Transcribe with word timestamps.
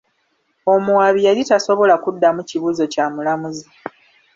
Omuwaabi 0.73 1.19
yali 1.27 1.41
tasobola 1.49 1.95
kuddamu 2.03 2.41
kibuuzo 2.49 2.83
kya 2.93 3.05
mulamuzi. 3.13 3.67